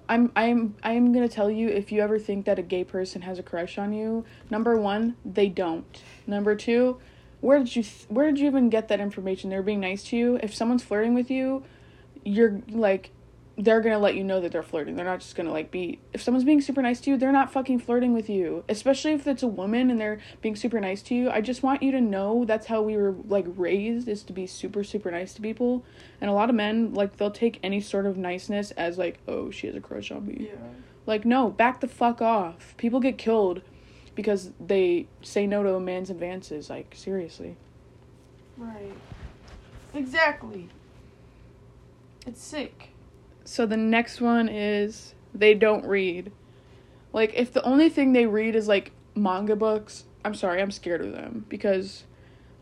I'm 0.09 0.31
I'm 0.35 0.75
I'm 0.81 1.13
gonna 1.13 1.29
tell 1.29 1.51
you 1.51 1.69
if 1.69 1.91
you 1.91 2.01
ever 2.01 2.17
think 2.17 2.45
that 2.45 2.57
a 2.57 2.63
gay 2.63 2.83
person 2.83 3.21
has 3.21 3.37
a 3.37 3.43
crush 3.43 3.77
on 3.77 3.93
you, 3.93 4.25
number 4.49 4.75
one, 4.75 5.15
they 5.23 5.47
don't. 5.47 5.85
Number 6.25 6.55
two, 6.55 6.99
where 7.41 7.59
did 7.59 7.75
you 7.75 7.83
th- 7.83 8.05
where 8.09 8.25
did 8.25 8.39
you 8.39 8.47
even 8.47 8.69
get 8.69 8.87
that 8.87 8.99
information? 8.99 9.51
They're 9.51 9.61
being 9.61 9.79
nice 9.79 10.03
to 10.05 10.17
you. 10.17 10.39
If 10.41 10.53
someone's 10.53 10.83
flirting 10.83 11.13
with 11.13 11.29
you, 11.29 11.63
you're 12.23 12.59
like 12.69 13.11
they're 13.61 13.81
gonna 13.81 13.99
let 13.99 14.15
you 14.15 14.23
know 14.23 14.39
that 14.39 14.53
they're 14.53 14.63
flirting. 14.63 14.95
They're 14.95 15.05
not 15.05 15.19
just 15.19 15.35
gonna 15.35 15.51
like 15.51 15.69
be 15.69 15.99
if 16.13 16.21
someone's 16.21 16.45
being 16.45 16.61
super 16.61 16.81
nice 16.81 17.01
to 17.01 17.09
you, 17.11 17.17
they're 17.17 17.33
not 17.33 17.51
fucking 17.51 17.79
flirting 17.79 18.13
with 18.13 18.29
you. 18.29 18.63
Especially 18.69 19.11
if 19.11 19.27
it's 19.27 19.43
a 19.43 19.47
woman 19.47 19.91
and 19.91 19.99
they're 19.99 20.19
being 20.41 20.55
super 20.55 20.79
nice 20.79 21.01
to 21.03 21.15
you. 21.15 21.29
I 21.29 21.41
just 21.41 21.61
want 21.61 21.83
you 21.83 21.91
to 21.91 21.99
know 21.99 22.45
that's 22.45 22.67
how 22.67 22.81
we 22.81 22.95
were 22.95 23.13
like 23.27 23.45
raised 23.47 24.07
is 24.07 24.23
to 24.23 24.33
be 24.33 24.47
super 24.47 24.83
super 24.85 25.11
nice 25.11 25.33
to 25.33 25.41
people. 25.41 25.83
And 26.21 26.29
a 26.29 26.33
lot 26.33 26.49
of 26.49 26.55
men 26.55 26.93
like 26.93 27.17
they'll 27.17 27.31
take 27.31 27.59
any 27.61 27.81
sort 27.81 28.05
of 28.05 28.17
niceness 28.17 28.71
as 28.71 28.97
like, 28.97 29.19
oh, 29.27 29.51
she 29.51 29.67
has 29.67 29.75
a 29.75 29.81
crush 29.81 30.09
on 30.09 30.25
me. 30.25 30.47
yeah. 30.51 30.55
Like 31.05 31.25
no, 31.25 31.49
back 31.49 31.81
the 31.81 31.87
fuck 31.87 32.21
off. 32.21 32.75
People 32.77 33.01
get 33.01 33.17
killed 33.17 33.61
because 34.15 34.51
they 34.57 35.07
say 35.21 35.45
no 35.45 35.63
to 35.63 35.73
a 35.73 35.79
man's 35.81 36.09
advances. 36.09 36.69
Like 36.69 36.93
seriously. 36.95 37.57
Right. 38.55 38.93
Exactly. 39.93 40.69
It's 42.25 42.41
sick. 42.41 42.88
So 43.49 43.65
the 43.65 43.77
next 43.77 44.21
one 44.21 44.47
is 44.47 45.15
they 45.33 45.55
don't 45.55 45.83
read. 45.83 46.31
Like 47.11 47.33
if 47.33 47.51
the 47.51 47.63
only 47.63 47.89
thing 47.89 48.13
they 48.13 48.27
read 48.27 48.55
is 48.55 48.67
like 48.67 48.91
manga 49.15 49.55
books, 49.55 50.03
I'm 50.23 50.35
sorry, 50.35 50.61
I'm 50.61 50.69
scared 50.69 51.01
of 51.01 51.13
them 51.13 51.45
because 51.49 52.03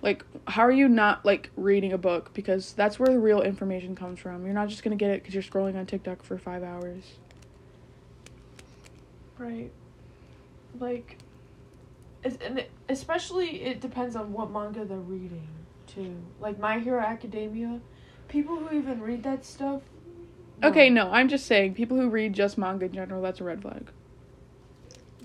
like 0.01 0.23
how 0.47 0.61
are 0.61 0.71
you 0.71 0.87
not 0.87 1.25
like 1.25 1.49
reading 1.57 1.91
a 1.91 1.97
book 1.97 2.33
because 2.33 2.71
that's 2.71 2.97
where 2.97 3.09
the 3.09 3.19
real 3.19 3.41
information 3.41 3.97
comes 3.97 4.21
from. 4.21 4.45
You're 4.45 4.53
not 4.53 4.69
just 4.69 4.81
going 4.81 4.97
to 4.97 5.05
get 5.05 5.11
it 5.11 5.25
cuz 5.25 5.33
you're 5.33 5.43
scrolling 5.43 5.75
on 5.75 5.85
TikTok 5.85 6.23
for 6.23 6.37
5 6.37 6.63
hours. 6.63 7.15
Right. 9.37 9.71
Like, 10.79 11.17
and 12.23 12.65
especially 12.87 13.61
it 13.61 13.81
depends 13.81 14.15
on 14.15 14.31
what 14.31 14.51
manga 14.51 14.85
they're 14.85 14.97
reading 14.97 15.49
too. 15.85 16.15
Like 16.39 16.59
My 16.59 16.79
Hero 16.79 17.01
Academia, 17.01 17.81
people 18.29 18.55
who 18.55 18.73
even 18.73 19.01
read 19.01 19.23
that 19.23 19.43
stuff. 19.43 19.81
Okay, 20.63 20.89
no, 20.89 21.11
I'm 21.11 21.29
just 21.29 21.45
saying 21.45 21.75
people 21.75 21.97
who 21.97 22.09
read 22.09 22.33
just 22.33 22.57
manga 22.57 22.85
in 22.85 22.93
general, 22.93 23.21
that's 23.21 23.39
a 23.39 23.43
red 23.43 23.61
flag. 23.61 23.91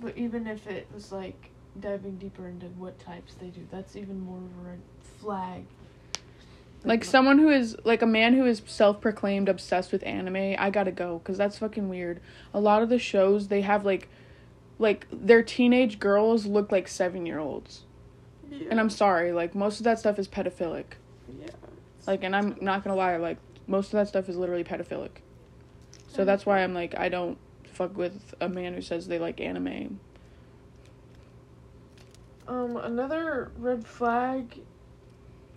But 0.01 0.17
even 0.19 0.47
if 0.47 0.67
it 0.67 0.89
was 0.93 1.11
like 1.13 1.51
diving 1.81 2.17
deeper 2.19 2.49
into 2.49 2.67
what 2.67 2.99
types 2.99 3.35
they 3.35 3.47
do, 3.47 3.67
that's 3.71 3.97
even 3.97 4.21
more 4.21 4.39
of 4.39 4.67
a 4.67 4.71
red 4.71 4.81
flag. 5.21 5.65
Like 6.85 7.05
someone 7.05 7.39
who 7.39 7.49
is 7.49 7.77
like 7.85 8.03
a 8.03 8.07
man 8.07 8.35
who 8.35 8.45
is 8.45 8.61
self-proclaimed 8.67 9.49
obsessed 9.49 9.93
with 9.93 10.05
anime, 10.05 10.57
I 10.59 10.69
got 10.71 10.85
to 10.85 10.91
go 10.91 11.21
cuz 11.25 11.39
that's 11.39 11.59
fucking 11.59 11.89
weird. 11.89 12.21
A 12.53 12.61
lot 12.61 12.83
of 12.83 12.89
the 12.89 12.99
shows 12.99 13.49
they 13.49 13.61
have 13.61 13.85
like 13.87 14.09
like 14.79 15.07
their 15.13 15.43
teenage 15.43 16.01
girls 16.01 16.45
look 16.45 16.73
like 16.73 16.87
7-year-olds. 16.87 17.85
yeah. 18.51 18.67
And 18.71 18.81
I'm 18.81 18.91
sorry, 18.91 19.33
like 19.33 19.55
most 19.55 19.79
of 19.79 19.85
that 19.85 20.01
stuff 20.01 20.19
is 20.19 20.27
pedophilic. 20.27 20.97
yeah. 21.41 21.47
Like 22.07 22.25
and 22.25 22.35
I'm 22.35 22.57
not 22.61 22.83
going 22.83 22.93
to 22.95 22.99
lie, 22.99 23.17
like 23.17 23.39
most 23.67 23.87
of 23.87 23.93
that 23.93 24.09
stuff 24.09 24.29
is 24.29 24.37
literally 24.37 24.65
pedophilic. 24.65 25.23
So 26.09 26.25
that's 26.25 26.45
why 26.45 26.63
I'm 26.63 26.75
like 26.75 26.97
I 26.99 27.09
don't 27.09 27.39
fuck 27.65 27.97
with 27.97 28.35
a 28.41 28.49
man 28.49 28.75
who 28.75 28.83
says 28.83 29.09
they 29.09 29.19
like 29.19 29.41
anime. 29.41 29.99
Um, 32.47 32.77
another 32.77 33.53
red 33.57 33.87
flag 33.87 34.61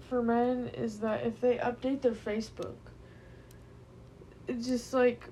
for 0.07 0.21
men 0.21 0.69
is 0.75 0.99
that 0.99 1.25
if 1.25 1.41
they 1.41 1.57
update 1.57 2.01
their 2.01 2.13
Facebook, 2.13 2.75
it's 4.47 4.67
just 4.67 4.93
like, 4.93 5.23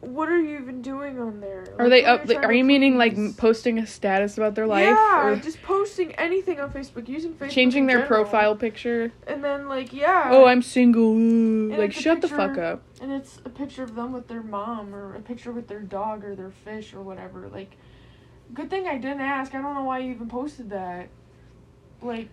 what 0.00 0.28
are 0.28 0.40
you 0.40 0.58
even 0.60 0.80
doing 0.80 1.18
on 1.18 1.40
there? 1.40 1.64
Are 1.78 1.88
they 1.88 2.04
up? 2.04 2.24
trying 2.24 2.44
Are 2.44 2.52
you 2.52 2.62
meaning 2.62 2.96
like 2.96 3.36
posting 3.36 3.78
a 3.78 3.86
status 3.86 4.36
about 4.38 4.54
their 4.54 4.66
life 4.66 4.84
Yeah, 4.84 5.26
or 5.26 5.36
just 5.36 5.60
posting 5.62 6.12
anything 6.14 6.60
on 6.60 6.70
Facebook, 6.70 7.08
using 7.08 7.34
Facebook. 7.34 7.50
changing 7.50 7.82
in 7.82 7.86
their 7.88 8.02
general. 8.02 8.22
profile 8.24 8.54
picture? 8.56 9.12
and 9.26 9.42
then 9.42 9.68
like 9.68 9.92
yeah. 9.92 10.28
Oh, 10.30 10.46
I'm 10.46 10.62
single. 10.62 11.14
Like, 11.14 11.92
shut 11.92 12.20
the 12.20 12.28
fuck 12.28 12.58
up. 12.58 12.82
and 13.00 13.10
it's 13.12 13.38
a 13.44 13.48
picture 13.48 13.82
of 13.82 13.94
them 13.96 14.12
with 14.12 14.28
their 14.28 14.42
mom 14.42 14.94
or 14.94 15.14
a 15.16 15.20
picture 15.20 15.50
with 15.52 15.66
their 15.66 15.80
dog 15.80 16.24
or 16.24 16.34
their 16.36 16.50
fish 16.50 16.94
or 16.94 17.02
whatever. 17.02 17.48
Like, 17.48 17.76
good 18.54 18.70
thing 18.70 18.86
I 18.86 18.98
didn't 18.98 19.20
ask. 19.20 19.54
I 19.54 19.60
don't 19.60 19.74
know 19.74 19.82
why 19.84 19.98
you 19.98 20.12
even 20.12 20.28
posted 20.28 20.70
that. 20.70 21.08
Like, 22.00 22.28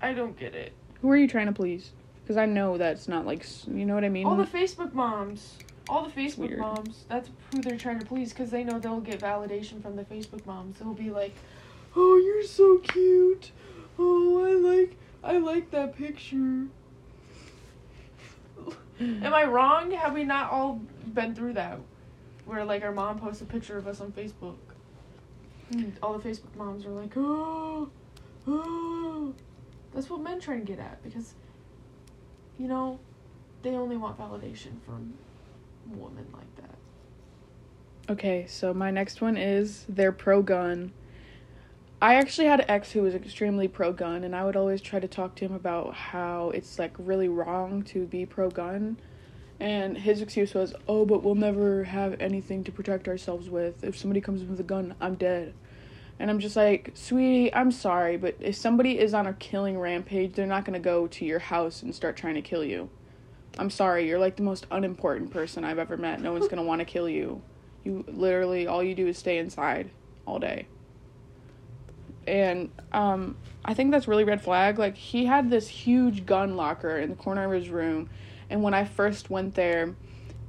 I 0.00 0.14
don't 0.14 0.38
get 0.38 0.54
it. 0.54 0.72
Who 1.02 1.10
are 1.10 1.16
you 1.16 1.28
trying 1.28 1.46
to 1.46 1.52
please? 1.52 1.92
Because 2.22 2.36
I 2.38 2.46
know 2.46 2.78
that's 2.78 3.08
not 3.08 3.26
like 3.26 3.44
you 3.66 3.84
know 3.84 3.94
what 3.94 4.04
I 4.04 4.08
mean. 4.08 4.26
All 4.26 4.36
the 4.36 4.44
Facebook 4.44 4.94
moms. 4.94 5.58
All 5.90 6.04
the 6.04 6.10
Facebook 6.10 6.50
weird. 6.50 6.60
moms. 6.60 7.04
That's 7.08 7.30
who 7.52 7.60
they're 7.62 7.76
trying 7.76 7.98
to 7.98 8.06
please 8.06 8.32
because 8.32 8.50
they 8.50 8.62
know 8.62 8.78
they'll 8.78 9.00
get 9.00 9.18
validation 9.20 9.82
from 9.82 9.96
the 9.96 10.04
Facebook 10.04 10.46
moms. 10.46 10.78
They'll 10.78 10.94
be 10.94 11.10
like, 11.10 11.34
"Oh, 11.96 12.16
you're 12.16 12.44
so 12.44 12.78
cute. 12.78 13.50
Oh, 13.98 14.44
I 14.44 14.52
like 14.54 14.96
I 15.24 15.38
like 15.38 15.72
that 15.72 15.96
picture." 15.96 16.36
Am 19.00 19.34
I 19.34 19.44
wrong? 19.44 19.90
Have 19.90 20.14
we 20.14 20.22
not 20.22 20.52
all 20.52 20.80
been 21.12 21.34
through 21.34 21.54
that? 21.54 21.80
Where 22.44 22.64
like 22.64 22.84
our 22.84 22.92
mom 22.92 23.18
posts 23.18 23.42
a 23.42 23.46
picture 23.46 23.76
of 23.76 23.88
us 23.88 24.00
on 24.00 24.12
Facebook. 24.12 24.58
And 25.72 25.96
all 26.02 26.16
the 26.16 26.28
Facebook 26.28 26.54
moms 26.56 26.86
are 26.86 26.90
like, 26.90 27.16
"Oh, 27.16 27.90
oh." 28.46 29.34
That's 29.92 30.08
what 30.08 30.20
men 30.20 30.38
try 30.38 30.54
and 30.54 30.64
get 30.64 30.78
at 30.78 31.02
because 31.02 31.34
you 32.60 32.68
know, 32.68 33.00
they 33.62 33.70
only 33.70 33.96
want 33.96 34.18
validation 34.18 34.80
from 34.84 35.14
women 35.86 36.26
like 36.32 36.56
that. 36.56 36.76
Okay, 38.12 38.46
so 38.48 38.74
my 38.74 38.90
next 38.90 39.20
one 39.20 39.36
is 39.36 39.84
they're 39.88 40.12
pro 40.12 40.42
gun. 40.42 40.92
I 42.02 42.14
actually 42.14 42.46
had 42.46 42.60
an 42.60 42.70
ex 42.70 42.92
who 42.92 43.02
was 43.02 43.14
extremely 43.14 43.68
pro 43.68 43.92
gun, 43.92 44.24
and 44.24 44.34
I 44.34 44.44
would 44.44 44.56
always 44.56 44.80
try 44.80 45.00
to 45.00 45.08
talk 45.08 45.34
to 45.36 45.44
him 45.44 45.52
about 45.52 45.94
how 45.94 46.50
it's 46.50 46.78
like 46.78 46.94
really 46.98 47.28
wrong 47.28 47.82
to 47.84 48.06
be 48.06 48.24
pro 48.24 48.50
gun. 48.50 48.96
And 49.60 49.98
his 49.98 50.22
excuse 50.22 50.54
was, 50.54 50.74
oh, 50.88 51.04
but 51.04 51.22
we'll 51.22 51.34
never 51.34 51.84
have 51.84 52.18
anything 52.18 52.64
to 52.64 52.72
protect 52.72 53.06
ourselves 53.06 53.50
with. 53.50 53.84
If 53.84 53.98
somebody 53.98 54.22
comes 54.22 54.42
with 54.42 54.58
a 54.58 54.64
gun, 54.64 54.94
I'm 55.00 55.16
dead. 55.16 55.52
And 56.18 56.30
I'm 56.30 56.38
just 56.38 56.56
like, 56.56 56.92
sweetie, 56.94 57.52
I'm 57.54 57.70
sorry, 57.70 58.16
but 58.16 58.36
if 58.40 58.56
somebody 58.56 58.98
is 58.98 59.12
on 59.12 59.26
a 59.26 59.34
killing 59.34 59.78
rampage, 59.78 60.32
they're 60.32 60.46
not 60.46 60.64
gonna 60.64 60.78
go 60.80 61.06
to 61.06 61.24
your 61.26 61.38
house 61.38 61.82
and 61.82 61.94
start 61.94 62.16
trying 62.16 62.34
to 62.34 62.42
kill 62.42 62.64
you. 62.64 62.88
I'm 63.58 63.70
sorry, 63.70 64.06
you're 64.08 64.18
like 64.18 64.36
the 64.36 64.42
most 64.42 64.66
unimportant 64.70 65.30
person 65.30 65.64
I've 65.64 65.78
ever 65.78 65.96
met. 65.96 66.20
No 66.20 66.32
one's 66.32 66.48
gonna 66.48 66.62
wanna 66.62 66.84
kill 66.84 67.08
you. 67.08 67.42
You 67.84 68.04
literally 68.08 68.66
all 68.66 68.82
you 68.82 68.94
do 68.94 69.06
is 69.06 69.18
stay 69.18 69.38
inside 69.38 69.90
all 70.26 70.38
day. 70.38 70.66
And 72.26 72.70
um 72.92 73.36
I 73.64 73.74
think 73.74 73.90
that's 73.90 74.08
really 74.08 74.24
red 74.24 74.42
flag. 74.42 74.78
Like 74.78 74.96
he 74.96 75.26
had 75.26 75.50
this 75.50 75.68
huge 75.68 76.26
gun 76.26 76.56
locker 76.56 76.98
in 76.98 77.10
the 77.10 77.16
corner 77.16 77.44
of 77.44 77.52
his 77.52 77.68
room 77.68 78.08
and 78.48 78.62
when 78.62 78.74
I 78.74 78.84
first 78.84 79.30
went 79.30 79.54
there, 79.54 79.94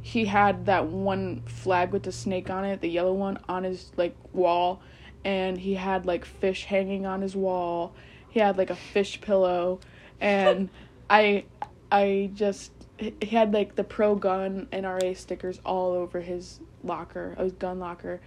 he 0.01 0.25
had 0.25 0.65
that 0.65 0.87
one 0.87 1.43
flag 1.45 1.91
with 1.91 2.03
the 2.03 2.11
snake 2.11 2.49
on 2.49 2.65
it, 2.65 2.81
the 2.81 2.89
yellow 2.89 3.13
one 3.13 3.37
on 3.47 3.63
his 3.63 3.91
like 3.97 4.15
wall 4.33 4.81
and 5.23 5.57
he 5.57 5.75
had 5.75 6.05
like 6.05 6.25
fish 6.25 6.65
hanging 6.65 7.05
on 7.05 7.21
his 7.21 7.35
wall. 7.35 7.93
He 8.29 8.39
had 8.39 8.57
like 8.57 8.69
a 8.69 8.75
fish 8.75 9.21
pillow 9.21 9.79
and 10.19 10.69
I 11.09 11.45
I 11.91 12.31
just 12.33 12.71
he 13.01 13.35
had 13.35 13.53
like 13.53 13.75
the 13.75 13.83
pro 13.83 14.15
gun 14.15 14.67
NRA 14.71 15.17
stickers 15.17 15.59
all 15.65 15.93
over 15.93 16.21
his 16.21 16.59
locker, 16.83 17.35
his 17.39 17.53
gun 17.53 17.79
locker. 17.79 18.21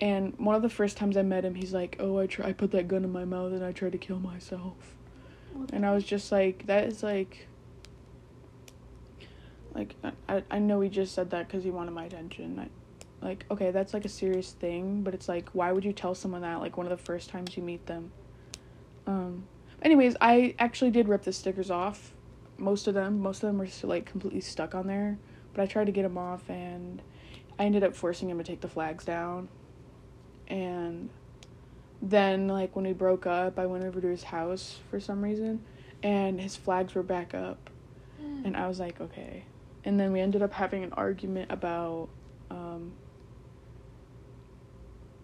And 0.00 0.36
one 0.38 0.56
of 0.56 0.62
the 0.62 0.68
first 0.68 0.96
times 0.96 1.16
I 1.16 1.22
met 1.22 1.44
him, 1.44 1.54
he's 1.54 1.72
like, 1.72 1.96
"Oh, 2.00 2.18
I 2.18 2.26
try, 2.26 2.48
I 2.48 2.52
put 2.52 2.72
that 2.72 2.88
gun 2.88 3.04
in 3.04 3.12
my 3.12 3.24
mouth 3.24 3.52
and 3.52 3.64
I 3.64 3.72
tried 3.72 3.92
to 3.92 3.98
kill 3.98 4.18
myself." 4.18 4.96
And 5.72 5.86
I 5.86 5.94
was 5.94 6.04
just 6.04 6.32
like, 6.32 6.66
"That 6.66 6.84
is 6.84 7.02
like, 7.02 7.46
like 9.74 9.94
I 10.28 10.42
I 10.50 10.58
know 10.58 10.80
he 10.80 10.88
just 10.88 11.14
said 11.14 11.30
that 11.30 11.46
because 11.46 11.62
he 11.62 11.70
wanted 11.70 11.92
my 11.92 12.06
attention. 12.06 12.58
I, 12.58 12.68
like, 13.24 13.44
okay, 13.52 13.70
that's 13.70 13.94
like 13.94 14.04
a 14.04 14.08
serious 14.08 14.50
thing, 14.50 15.02
but 15.02 15.14
it's 15.14 15.28
like, 15.28 15.50
why 15.50 15.70
would 15.70 15.84
you 15.84 15.92
tell 15.92 16.16
someone 16.16 16.40
that 16.40 16.58
like 16.60 16.76
one 16.76 16.86
of 16.86 16.90
the 16.90 17.04
first 17.04 17.30
times 17.30 17.56
you 17.56 17.62
meet 17.62 17.86
them?" 17.86 18.10
Um. 19.06 19.44
Anyways, 19.80 20.16
I 20.20 20.54
actually 20.58 20.92
did 20.92 21.08
rip 21.08 21.22
the 21.22 21.32
stickers 21.32 21.70
off 21.70 22.12
most 22.58 22.86
of 22.86 22.94
them 22.94 23.20
most 23.20 23.42
of 23.42 23.48
them 23.48 23.58
were 23.58 23.66
still, 23.66 23.88
like 23.88 24.06
completely 24.06 24.40
stuck 24.40 24.74
on 24.74 24.86
there 24.86 25.18
but 25.52 25.62
i 25.62 25.66
tried 25.66 25.86
to 25.86 25.92
get 25.92 26.02
them 26.02 26.18
off 26.18 26.48
and 26.48 27.02
i 27.58 27.64
ended 27.64 27.82
up 27.82 27.94
forcing 27.94 28.30
him 28.30 28.38
to 28.38 28.44
take 28.44 28.60
the 28.60 28.68
flags 28.68 29.04
down. 29.04 29.48
And 30.48 31.08
then 32.00 32.48
like 32.48 32.74
when 32.74 32.84
we 32.84 32.92
broke 32.92 33.26
up 33.26 33.58
i 33.58 33.66
went 33.66 33.84
over 33.84 34.00
to 34.00 34.08
his 34.08 34.24
house 34.24 34.80
for 34.90 34.98
some 34.98 35.22
reason 35.22 35.64
and 36.02 36.40
his 36.40 36.56
flags 36.56 36.94
were 36.94 37.02
back 37.02 37.34
up. 37.34 37.70
And 38.44 38.56
i 38.56 38.66
was 38.68 38.80
like 38.80 39.00
okay. 39.00 39.44
And 39.84 39.98
then 39.98 40.12
we 40.12 40.20
ended 40.20 40.42
up 40.42 40.52
having 40.52 40.84
an 40.84 40.92
argument 40.92 41.50
about 41.50 42.08
um, 42.50 42.92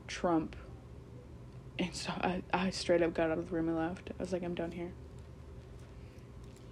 trump. 0.08 0.56
And 1.78 1.94
so 1.94 2.10
I, 2.10 2.42
I 2.52 2.70
straight 2.70 3.02
up 3.02 3.14
got 3.14 3.30
out 3.30 3.38
of 3.38 3.48
the 3.48 3.54
room 3.54 3.68
and 3.68 3.76
left. 3.76 4.10
I 4.10 4.22
was 4.22 4.32
like 4.32 4.42
i'm 4.42 4.54
done 4.54 4.72
here 4.72 4.92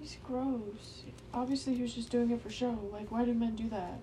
He's 0.06 0.18
gross. 0.22 1.02
Obviously, 1.34 1.74
he 1.74 1.82
was 1.82 1.92
just 1.92 2.10
doing 2.10 2.30
it 2.30 2.40
for 2.40 2.48
show. 2.48 2.78
Like, 2.92 3.10
why 3.10 3.24
do 3.24 3.34
men 3.34 3.56
do 3.56 3.68
that? 3.70 3.98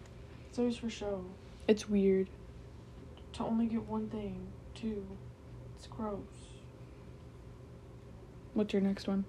It's 0.49 0.59
always 0.59 0.75
for 0.75 0.89
show. 0.89 1.23
it's 1.69 1.87
weird 1.87 2.27
To 3.33 3.43
only 3.45 3.67
get 3.67 3.87
one 3.87 4.09
thing, 4.09 4.45
too. 4.75 5.05
It's 5.77 5.87
gross. 5.87 6.19
what's 8.53 8.73
your 8.73 8.81
next 8.81 9.07
one 9.07 9.23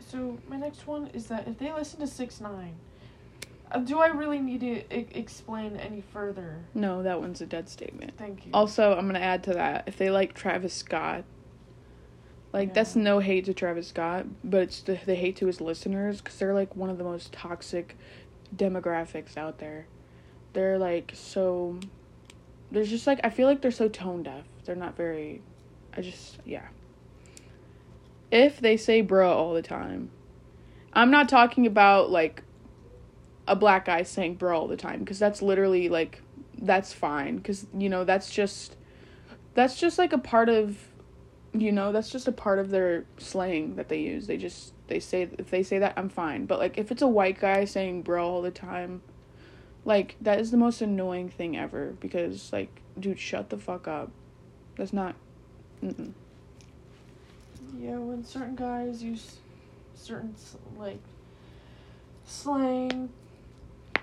So, 0.00 0.38
my 0.48 0.56
next 0.56 0.86
one 0.86 1.08
is 1.08 1.26
that 1.26 1.46
if 1.46 1.58
they 1.58 1.70
listen 1.74 2.00
to 2.00 2.06
6ix9ine 2.06 2.72
uh, 3.72 3.78
do 3.80 3.98
I 3.98 4.06
really 4.06 4.38
need 4.40 4.60
to 4.60 4.80
I- 4.90 5.06
explain 5.12 5.76
any 5.76 6.00
further? 6.00 6.56
No, 6.72 7.02
that 7.02 7.20
one's 7.20 7.40
a 7.42 7.46
dead 7.46 7.68
statement. 7.68 8.12
Thank 8.16 8.46
you. 8.46 8.50
Also, 8.54 8.96
I'm 8.96 9.06
gonna 9.06 9.18
add 9.18 9.42
to 9.44 9.52
that 9.52 9.84
if 9.86 9.98
they 9.98 10.08
like 10.10 10.32
Travis 10.32 10.72
Scott, 10.72 11.24
like 12.54 12.72
that's 12.72 12.94
no 12.94 13.18
hate 13.18 13.46
to 13.46 13.52
Travis 13.52 13.88
Scott, 13.88 14.26
but 14.44 14.62
it's 14.62 14.80
the, 14.82 14.96
the 15.04 15.16
hate 15.16 15.34
to 15.36 15.46
his 15.48 15.60
listeners 15.60 16.18
because 16.18 16.38
they're 16.38 16.54
like 16.54 16.76
one 16.76 16.88
of 16.88 16.98
the 16.98 17.04
most 17.04 17.32
toxic 17.32 17.96
demographics 18.54 19.36
out 19.36 19.58
there. 19.58 19.86
They're 20.52 20.78
like 20.78 21.10
so. 21.14 21.80
There's 22.70 22.88
just 22.88 23.08
like 23.08 23.18
I 23.24 23.30
feel 23.30 23.48
like 23.48 23.60
they're 23.60 23.72
so 23.72 23.88
tone 23.88 24.22
deaf. 24.22 24.44
They're 24.64 24.76
not 24.76 24.96
very. 24.96 25.42
I 25.96 26.00
just 26.00 26.38
yeah. 26.44 26.68
If 28.30 28.60
they 28.60 28.76
say 28.76 29.00
bro 29.00 29.32
all 29.32 29.52
the 29.52 29.62
time, 29.62 30.10
I'm 30.92 31.10
not 31.10 31.28
talking 31.28 31.66
about 31.66 32.10
like 32.10 32.44
a 33.48 33.56
black 33.56 33.86
guy 33.86 34.04
saying 34.04 34.36
bro 34.36 34.56
all 34.56 34.68
the 34.68 34.76
time 34.76 35.00
because 35.00 35.18
that's 35.18 35.42
literally 35.42 35.88
like 35.88 36.22
that's 36.56 36.92
fine 36.92 37.38
because 37.38 37.66
you 37.76 37.88
know 37.88 38.04
that's 38.04 38.30
just 38.30 38.76
that's 39.54 39.76
just 39.76 39.98
like 39.98 40.12
a 40.12 40.18
part 40.18 40.48
of 40.48 40.78
you 41.56 41.70
know 41.72 41.92
that's 41.92 42.10
just 42.10 42.28
a 42.28 42.32
part 42.32 42.58
of 42.58 42.70
their 42.70 43.04
slang 43.18 43.76
that 43.76 43.88
they 43.88 44.00
use 44.00 44.26
they 44.26 44.36
just 44.36 44.72
they 44.88 44.98
say 44.98 45.22
if 45.38 45.50
they 45.50 45.62
say 45.62 45.78
that 45.78 45.92
i'm 45.96 46.08
fine 46.08 46.46
but 46.46 46.58
like 46.58 46.76
if 46.76 46.90
it's 46.90 47.02
a 47.02 47.08
white 47.08 47.38
guy 47.38 47.64
saying 47.64 48.02
bro 48.02 48.26
all 48.26 48.42
the 48.42 48.50
time 48.50 49.00
like 49.84 50.16
that 50.20 50.40
is 50.40 50.50
the 50.50 50.56
most 50.56 50.80
annoying 50.82 51.28
thing 51.28 51.56
ever 51.56 51.94
because 52.00 52.52
like 52.52 52.80
dude 52.98 53.18
shut 53.18 53.50
the 53.50 53.56
fuck 53.56 53.86
up 53.86 54.10
that's 54.76 54.92
not 54.92 55.14
mm-mm. 55.82 56.12
Yeah, 57.78 57.96
when 57.96 58.24
certain 58.24 58.54
guys 58.54 59.02
use 59.02 59.38
certain 59.96 60.34
like 60.78 61.00
slang, 62.24 63.10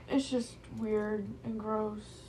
it's 0.10 0.30
just 0.30 0.56
weird 0.78 1.26
and 1.44 1.60
gross. 1.60 2.21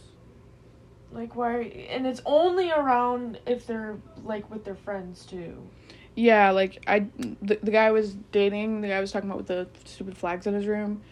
Like 1.13 1.37
why? 1.37 1.87
And 1.91 2.07
it's 2.07 2.23
only 2.25 2.71
around 2.71 3.39
if 3.47 3.67
they're 3.67 3.99
like 4.25 4.51
with 4.51 4.65
their 4.65 4.75
friends 4.75 5.27
too. 5.27 5.69
Yeah, 6.15 6.51
like 6.51 6.83
I, 6.87 7.07
the, 7.41 7.59
the 7.63 7.71
guy 7.71 7.91
was 7.91 8.15
dating, 8.33 8.83
the 8.83 8.89
guy 8.89 8.97
I 8.97 9.01
was 9.01 9.13
talking 9.13 9.31
about 9.31 9.39
with 9.39 9.47
the 9.47 9.69
stupid 9.85 10.17
flags 10.17 10.47
in 10.47 10.55
his 10.55 10.67
room, 10.67 11.03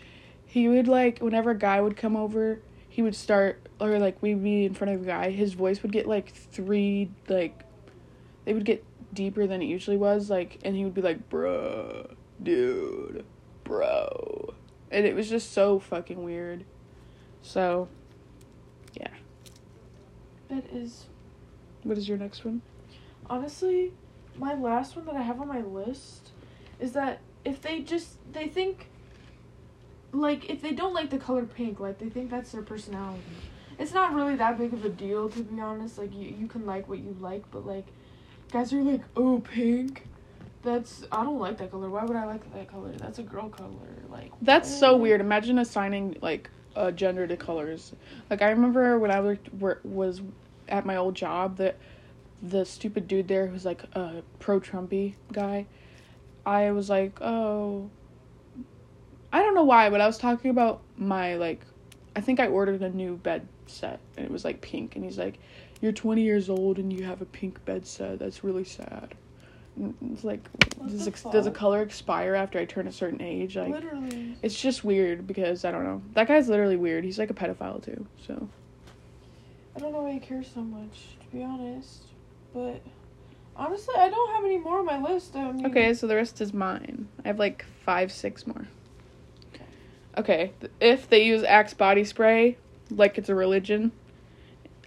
he 0.44 0.68
would 0.68 0.88
like 0.88 1.20
whenever 1.20 1.50
a 1.50 1.58
guy 1.58 1.80
would 1.80 1.96
come 1.96 2.16
over, 2.16 2.60
he 2.88 3.00
would 3.02 3.14
start 3.14 3.66
or 3.80 3.98
like 3.98 4.20
we'd 4.22 4.42
be 4.42 4.66
in 4.66 4.74
front 4.74 4.94
of 4.94 5.02
a 5.02 5.04
guy, 5.04 5.30
his 5.30 5.54
voice 5.54 5.82
would 5.82 5.92
get 5.92 6.06
like 6.06 6.34
three 6.34 7.10
like, 7.28 7.64
they 8.44 8.52
would 8.52 8.64
get 8.64 8.84
deeper 9.12 9.46
than 9.46 9.62
it 9.62 9.66
usually 9.66 9.96
was, 9.96 10.30
like, 10.30 10.58
and 10.64 10.76
he 10.76 10.84
would 10.84 10.94
be 10.94 11.02
like, 11.02 11.28
"Bruh, 11.28 12.14
dude, 12.42 13.24
bro," 13.64 14.54
and 14.90 15.06
it 15.06 15.14
was 15.14 15.28
just 15.28 15.52
so 15.52 15.78
fucking 15.78 16.22
weird. 16.22 16.64
So, 17.42 17.88
It 20.50 20.66
is 20.72 21.06
what 21.82 21.96
is 21.96 22.08
your 22.08 22.18
next 22.18 22.44
one? 22.44 22.62
honestly 23.28 23.92
my 24.36 24.54
last 24.54 24.96
one 24.96 25.06
that 25.06 25.14
I 25.14 25.22
have 25.22 25.40
on 25.40 25.48
my 25.48 25.60
list 25.60 26.30
is 26.78 26.92
that 26.92 27.20
if 27.44 27.60
they 27.62 27.80
just 27.80 28.16
they 28.32 28.48
think 28.48 28.88
like 30.12 30.50
if 30.50 30.60
they 30.60 30.72
don't 30.72 30.94
like 30.94 31.10
the 31.10 31.18
color 31.18 31.44
pink, 31.44 31.80
like 31.80 31.98
they 31.98 32.08
think 32.08 32.30
that's 32.30 32.52
their 32.52 32.62
personality. 32.62 33.22
It's 33.78 33.94
not 33.94 34.12
really 34.14 34.36
that 34.36 34.58
big 34.58 34.72
of 34.72 34.84
a 34.84 34.88
deal 34.88 35.28
to 35.30 35.42
be 35.42 35.60
honest. 35.60 35.98
Like 35.98 36.14
you 36.14 36.34
you 36.38 36.46
can 36.46 36.66
like 36.66 36.88
what 36.88 36.98
you 36.98 37.16
like, 37.20 37.44
but 37.50 37.66
like 37.66 37.86
guys 38.52 38.72
are 38.72 38.82
like, 38.82 39.02
"Oh, 39.16 39.40
pink." 39.40 40.06
That's 40.62 41.04
I 41.10 41.24
don't 41.24 41.38
like 41.38 41.56
that 41.58 41.70
color. 41.70 41.88
Why 41.88 42.04
would 42.04 42.16
I 42.16 42.26
like 42.26 42.52
that 42.52 42.68
color? 42.68 42.92
That's 42.92 43.18
a 43.18 43.22
girl 43.22 43.48
color. 43.48 43.70
Like 44.10 44.32
That's 44.42 44.68
so 44.68 44.92
oh. 44.92 44.96
weird. 44.96 45.20
Imagine 45.20 45.58
assigning 45.58 46.16
like 46.20 46.50
a 46.76 46.92
gender 46.92 47.26
to 47.26 47.36
colors. 47.36 47.94
Like 48.28 48.42
I 48.42 48.50
remember 48.50 48.98
when 48.98 49.10
I 49.10 49.20
worked 49.20 49.52
wor- 49.54 49.80
was 49.84 50.22
at 50.68 50.86
my 50.86 50.96
old 50.96 51.14
job 51.14 51.56
that 51.56 51.76
the 52.42 52.64
stupid 52.64 53.06
dude 53.06 53.28
there 53.28 53.46
who's 53.46 53.64
like 53.64 53.82
a 53.94 54.22
pro 54.38 54.60
Trumpy 54.60 55.14
guy. 55.32 55.66
I 56.46 56.70
was 56.72 56.88
like, 56.88 57.20
oh, 57.20 57.90
I 59.32 59.42
don't 59.42 59.54
know 59.54 59.64
why, 59.64 59.90
but 59.90 60.00
I 60.00 60.06
was 60.06 60.18
talking 60.18 60.50
about 60.50 60.80
my 60.96 61.34
like, 61.34 61.60
I 62.16 62.20
think 62.20 62.40
I 62.40 62.48
ordered 62.48 62.82
a 62.82 62.90
new 62.90 63.16
bed 63.16 63.46
set 63.66 64.00
and 64.16 64.24
it 64.24 64.32
was 64.32 64.44
like 64.44 64.60
pink, 64.60 64.96
and 64.96 65.04
he's 65.04 65.18
like, 65.18 65.38
you're 65.80 65.92
20 65.92 66.22
years 66.22 66.50
old 66.50 66.78
and 66.78 66.92
you 66.92 67.04
have 67.04 67.22
a 67.22 67.26
pink 67.26 67.64
bed 67.64 67.86
set. 67.86 68.18
That's 68.18 68.42
really 68.44 68.64
sad. 68.64 69.14
It's 70.12 70.24
like, 70.24 70.40
What 70.76 70.90
does, 70.90 71.06
ex- 71.06 71.22
does 71.22 71.46
a 71.46 71.50
color 71.50 71.82
expire 71.82 72.34
after 72.34 72.58
I 72.58 72.64
turn 72.64 72.86
a 72.86 72.92
certain 72.92 73.22
age? 73.22 73.56
Like, 73.56 73.70
literally. 73.70 74.36
it's 74.42 74.60
just 74.60 74.84
weird 74.84 75.26
because 75.26 75.64
I 75.64 75.70
don't 75.70 75.84
know. 75.84 76.02
That 76.14 76.28
guy's 76.28 76.48
literally 76.48 76.76
weird. 76.76 77.04
He's 77.04 77.18
like 77.18 77.30
a 77.30 77.34
pedophile 77.34 77.82
too. 77.82 78.06
So 78.26 78.48
I 79.76 79.78
don't 79.78 79.92
know 79.92 80.02
why 80.02 80.12
he 80.12 80.20
cares 80.20 80.50
so 80.52 80.60
much, 80.60 81.16
to 81.20 81.36
be 81.36 81.42
honest. 81.42 82.02
But 82.52 82.82
honestly, 83.56 83.94
I 83.96 84.08
don't 84.08 84.30
have 84.34 84.44
any 84.44 84.58
more 84.58 84.80
on 84.80 84.84
my 84.86 85.00
list. 85.00 85.36
I 85.36 85.50
mean, 85.52 85.66
okay, 85.66 85.94
so 85.94 86.06
the 86.06 86.16
rest 86.16 86.40
is 86.40 86.52
mine. 86.52 87.08
I 87.24 87.28
have 87.28 87.38
like 87.38 87.64
five, 87.84 88.10
six 88.12 88.46
more. 88.46 88.66
Okay, 90.18 90.52
if 90.80 91.08
they 91.08 91.24
use 91.24 91.42
Axe 91.44 91.72
body 91.72 92.04
spray 92.04 92.58
like 92.90 93.16
it's 93.16 93.28
a 93.28 93.34
religion, 93.34 93.92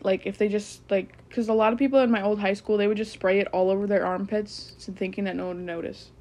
like 0.02 0.26
if 0.26 0.38
they 0.38 0.50
just 0.50 0.82
like, 0.92 1.18
because 1.34 1.50
a 1.50 1.54
lot 1.54 1.74
of 1.74 1.80
people 1.80 1.98
in 1.98 2.12
my 2.12 2.22
old 2.22 2.40
high 2.40 2.54
school 2.54 2.78
they 2.78 2.86
would 2.86 2.96
just 2.96 3.12
spray 3.12 3.40
it 3.40 3.48
all 3.48 3.72
over 3.72 3.88
their 3.88 4.06
armpits, 4.06 4.76
thinking 4.96 5.24
that 5.24 5.36
no 5.36 5.48
one 5.48 5.58
would 5.58 5.66
notice. 5.66 6.12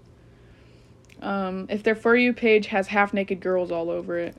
Um, 1.20 1.66
if 1.68 1.82
their 1.82 1.94
for 1.94 2.16
you 2.16 2.32
page 2.32 2.68
has 2.68 2.86
half 2.86 3.12
naked 3.12 3.40
girls 3.40 3.70
all 3.70 3.90
over 3.90 4.16
it, 4.16 4.34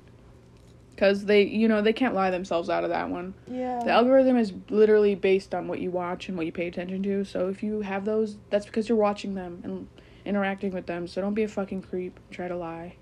because 0.89 1.25
they, 1.25 1.43
you 1.43 1.67
know, 1.67 1.83
they 1.83 1.93
can't 1.93 2.15
lie 2.15 2.31
themselves 2.31 2.71
out 2.71 2.83
of 2.83 2.89
that 2.89 3.07
one. 3.07 3.35
Yeah. 3.47 3.83
The 3.83 3.91
algorithm 3.91 4.35
is 4.35 4.51
literally 4.71 5.13
based 5.13 5.53
on 5.53 5.67
what 5.67 5.79
you 5.79 5.91
watch 5.91 6.27
and 6.27 6.35
what 6.35 6.47
you 6.47 6.51
pay 6.51 6.65
attention 6.65 7.03
to. 7.03 7.23
So 7.23 7.49
if 7.49 7.61
you 7.61 7.81
have 7.81 8.03
those, 8.03 8.37
that's 8.49 8.65
because 8.65 8.89
you're 8.89 8.97
watching 8.97 9.35
them 9.35 9.61
and 9.63 9.87
interacting 10.25 10.73
with 10.73 10.87
them. 10.87 11.07
So 11.07 11.21
don't 11.21 11.35
be 11.35 11.43
a 11.43 11.47
fucking 11.47 11.83
creep 11.83 12.19
try 12.31 12.47
to 12.47 12.57
lie. 12.57 12.95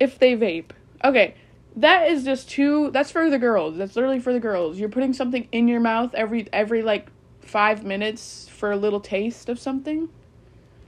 If 0.00 0.18
they 0.18 0.34
vape. 0.34 0.70
Okay, 1.04 1.34
that 1.76 2.08
is 2.08 2.24
just 2.24 2.50
too 2.50 2.90
that's 2.90 3.10
for 3.10 3.28
the 3.30 3.38
girls. 3.38 3.76
That's 3.76 3.96
literally 3.96 4.20
for 4.20 4.32
the 4.32 4.40
girls. 4.40 4.78
You're 4.78 4.88
putting 4.88 5.12
something 5.12 5.48
in 5.52 5.68
your 5.68 5.80
mouth 5.80 6.14
every 6.14 6.48
every 6.52 6.82
like 6.82 7.08
5 7.40 7.84
minutes 7.84 8.48
for 8.48 8.72
a 8.72 8.76
little 8.76 9.00
taste 9.00 9.48
of 9.48 9.58
something. 9.58 10.08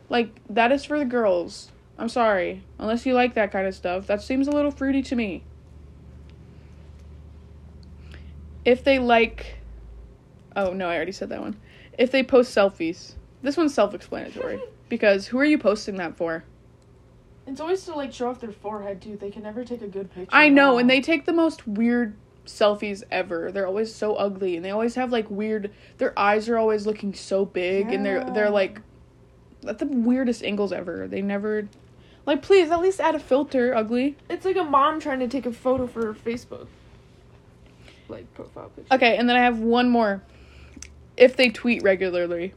Like 0.08 0.40
that 0.48 0.72
is 0.72 0.84
for 0.84 0.98
the 0.98 1.04
girls. 1.04 1.70
I'm 1.98 2.08
sorry. 2.08 2.62
Unless 2.78 3.06
you 3.06 3.14
like 3.14 3.34
that 3.34 3.52
kind 3.52 3.66
of 3.66 3.74
stuff. 3.74 4.06
That 4.06 4.22
seems 4.22 4.48
a 4.48 4.52
little 4.52 4.70
fruity 4.70 5.02
to 5.02 5.16
me. 5.16 5.42
if 8.68 8.84
they 8.84 8.98
like 8.98 9.56
oh 10.54 10.74
no 10.74 10.90
i 10.90 10.94
already 10.94 11.10
said 11.10 11.30
that 11.30 11.40
one 11.40 11.56
if 11.96 12.10
they 12.10 12.22
post 12.22 12.54
selfies 12.54 13.14
this 13.40 13.56
one's 13.56 13.72
self-explanatory 13.72 14.60
because 14.90 15.26
who 15.26 15.38
are 15.38 15.44
you 15.44 15.56
posting 15.56 15.96
that 15.96 16.14
for 16.18 16.44
It's 17.48 17.60
always 17.60 17.84
to 17.84 17.94
like 17.94 18.12
show 18.12 18.28
off 18.28 18.40
their 18.40 18.52
forehead 18.52 19.00
too. 19.00 19.16
They 19.16 19.30
can 19.30 19.42
never 19.42 19.64
take 19.64 19.82
a 19.82 19.88
good 19.88 20.12
picture. 20.12 20.28
i 20.30 20.48
know 20.48 20.78
and 20.78 20.88
they 20.88 21.00
take 21.00 21.24
the 21.24 21.32
most 21.32 21.66
weird 21.66 22.14
selfies 22.46 23.02
ever 23.10 23.52
they're 23.52 23.66
always 23.66 23.94
so 23.94 24.14
ugly 24.14 24.56
and 24.56 24.64
they 24.64 24.70
always 24.70 24.94
have 24.94 25.12
like 25.12 25.30
weird 25.30 25.70
their 25.98 26.18
eyes 26.18 26.48
are 26.48 26.56
always 26.56 26.86
looking 26.86 27.12
so 27.12 27.44
big 27.44 27.92
and 27.92 28.06
they're 28.06 28.24
they're 28.32 28.48
like 28.48 28.80
at 29.66 29.78
the 29.78 29.84
weirdest 29.86 30.42
angles 30.42 30.72
ever 30.72 31.06
they 31.06 31.20
never 31.20 31.68
like 32.24 32.40
please 32.40 32.70
at 32.70 32.80
least 32.80 33.00
add 33.00 33.14
a 33.14 33.18
filter 33.18 33.74
ugly 33.74 34.16
It's 34.30 34.46
like 34.46 34.56
a 34.56 34.64
mom 34.64 34.98
trying 34.98 35.18
to 35.20 35.28
take 35.28 35.44
a 35.44 35.52
photo 35.52 35.86
for 35.86 36.06
her 36.06 36.14
Facebook. 36.14 36.68
Like 38.08 38.32
profile 38.34 38.70
picture. 38.74 38.94
Okay, 38.94 39.16
and 39.18 39.28
then 39.28 39.36
I 39.36 39.40
have 39.40 39.58
one 39.60 39.90
more. 39.90 40.22
If 41.16 41.36
they 41.36 41.50
tweet 41.50 41.82
regularly. 41.82 42.54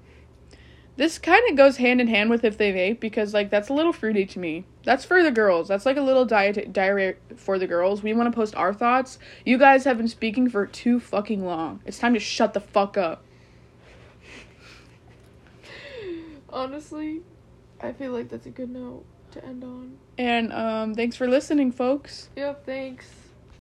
This 1.01 1.17
kind 1.17 1.41
of 1.49 1.57
goes 1.57 1.77
hand 1.77 1.99
in 1.99 2.07
hand 2.09 2.29
with 2.29 2.43
if 2.43 2.59
they 2.59 2.71
vape 2.71 2.99
because 2.99 3.33
like 3.33 3.49
that's 3.49 3.69
a 3.69 3.73
little 3.73 3.91
fruity 3.91 4.23
to 4.23 4.37
me. 4.37 4.65
That's 4.83 5.03
for 5.03 5.23
the 5.23 5.31
girls. 5.31 5.67
That's 5.67 5.83
like 5.83 5.97
a 5.97 6.01
little 6.01 6.25
diet 6.25 6.71
diary 6.71 7.15
for 7.37 7.57
the 7.57 7.65
girls. 7.65 8.03
We 8.03 8.13
want 8.13 8.31
to 8.31 8.35
post 8.35 8.53
our 8.53 8.71
thoughts. 8.71 9.17
You 9.43 9.57
guys 9.57 9.83
have 9.85 9.97
been 9.97 10.07
speaking 10.07 10.47
for 10.47 10.67
too 10.67 10.99
fucking 10.99 11.43
long. 11.43 11.81
It's 11.87 11.97
time 11.97 12.13
to 12.13 12.19
shut 12.19 12.53
the 12.53 12.59
fuck 12.59 12.99
up. 12.99 13.23
Honestly, 16.51 17.21
I 17.81 17.93
feel 17.93 18.11
like 18.11 18.29
that's 18.29 18.45
a 18.45 18.51
good 18.51 18.69
note 18.69 19.03
to 19.31 19.43
end 19.43 19.63
on. 19.63 19.97
And 20.19 20.53
um 20.53 20.93
thanks 20.93 21.15
for 21.15 21.27
listening, 21.27 21.71
folks. 21.71 22.29
Yep, 22.35 22.63
thanks. 22.63 23.20